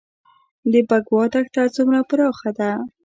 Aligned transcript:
د 0.71 0.73
بکوا 0.89 1.23
دښته 1.33 1.63
څومره 1.75 1.99
پراخه 2.09 2.49
ده؟ 2.59 2.71